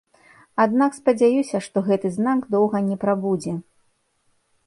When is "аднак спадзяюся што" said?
0.63-1.77